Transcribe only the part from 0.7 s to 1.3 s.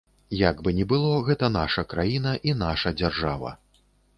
ні было,